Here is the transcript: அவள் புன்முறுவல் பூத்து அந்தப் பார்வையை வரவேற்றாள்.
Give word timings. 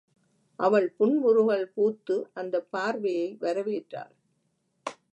அவள் 0.59 0.87
புன்முறுவல் 0.89 1.71
பூத்து 1.73 2.29
அந்தப் 2.33 2.71
பார்வையை 2.71 3.37
வரவேற்றாள். 3.41 4.13